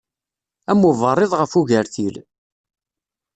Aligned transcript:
Am 0.71 0.79
uberriḍ 0.89 1.31
ɣef 1.35 1.51
ugertil. 1.59 2.15